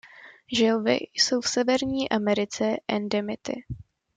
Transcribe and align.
Želvy 0.51 0.99
jsou 1.13 1.41
v 1.41 1.47
Severní 1.47 2.09
Americe 2.09 2.75
endemity. 2.87 3.63